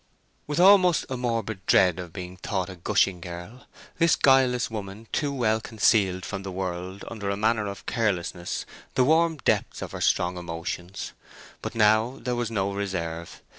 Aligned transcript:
With 0.47 0.59
almost 0.59 1.05
a 1.11 1.15
morbid 1.15 1.63
dread 1.67 1.99
of 1.99 2.11
being 2.11 2.35
thought 2.35 2.71
a 2.71 2.75
gushing 2.75 3.21
girl, 3.21 3.67
this 3.99 4.15
guileless 4.15 4.67
woman 4.71 5.05
too 5.11 5.31
well 5.31 5.61
concealed 5.61 6.25
from 6.25 6.41
the 6.41 6.51
world 6.51 7.05
under 7.09 7.29
a 7.29 7.37
manner 7.37 7.67
of 7.67 7.85
carelessness 7.85 8.65
the 8.95 9.03
warm 9.03 9.37
depths 9.37 9.79
of 9.83 9.91
her 9.91 10.01
strong 10.01 10.37
emotions. 10.39 11.13
But 11.61 11.75
now 11.75 12.17
there 12.19 12.35
was 12.35 12.49
no 12.49 12.73
reserve. 12.73 13.43